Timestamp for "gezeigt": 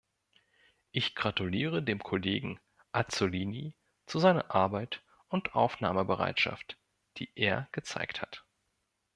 7.71-8.19